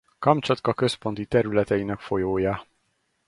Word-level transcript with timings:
Kamcsatka 0.19 0.73
központi 0.73 1.25
területeinek 1.25 1.99
folyója. 1.99 2.65